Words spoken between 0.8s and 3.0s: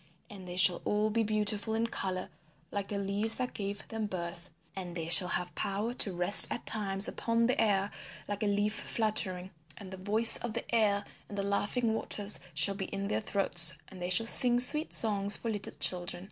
all be beautiful in colour like the